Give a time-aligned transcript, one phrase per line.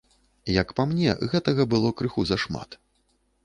[0.53, 2.69] Як па мне, гэтага было крыху зашмат.